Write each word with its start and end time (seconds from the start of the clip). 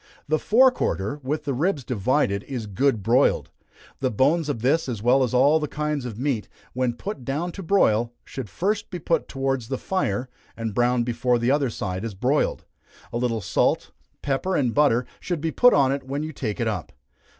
The 0.27 0.39
fore 0.39 0.71
quarter, 0.71 1.19
with 1.21 1.43
the 1.45 1.53
ribs 1.53 1.83
divided, 1.83 2.41
is 2.45 2.65
good 2.65 3.03
broiled. 3.03 3.51
The 3.99 4.09
bones 4.09 4.49
of 4.49 4.63
this, 4.63 4.89
as 4.89 5.03
well 5.03 5.21
as 5.21 5.31
all 5.31 5.61
kinds 5.67 6.05
of 6.05 6.17
meat, 6.17 6.49
when 6.73 6.93
put 6.93 7.23
down 7.23 7.51
to 7.51 7.61
broil, 7.61 8.11
should 8.25 8.49
first 8.49 8.89
be 8.89 8.97
put 8.97 9.27
towards 9.27 9.67
the 9.67 9.77
fire, 9.77 10.27
and 10.57 10.73
browned 10.73 11.05
before 11.05 11.37
the 11.37 11.51
other 11.51 11.69
side 11.69 12.03
is 12.03 12.15
broiled. 12.15 12.65
A 13.13 13.17
little 13.19 13.41
salt, 13.41 13.91
pepper, 14.23 14.55
and 14.55 14.73
butter, 14.73 15.05
should 15.19 15.39
be 15.39 15.51
put 15.51 15.71
on 15.71 15.91
it 15.91 16.01
when 16.01 16.23
you 16.23 16.33
take 16.33 16.59
it 16.59 16.67
up. 16.67 16.93